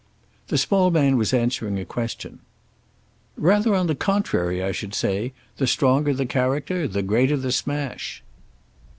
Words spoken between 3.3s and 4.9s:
"Rather on the contrary, I